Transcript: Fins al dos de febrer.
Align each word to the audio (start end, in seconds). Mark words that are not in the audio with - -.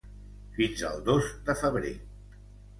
Fins 0.55 0.81
al 0.89 1.05
dos 1.11 1.29
de 1.51 1.59
febrer. 1.63 1.95